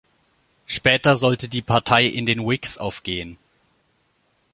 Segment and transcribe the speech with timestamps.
[0.65, 3.37] Später sollte die Partei in den Whigs aufgehen.